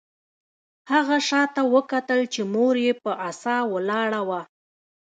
[0.91, 4.41] هغه شاته وکتل چې مور یې په عصا ولاړه وه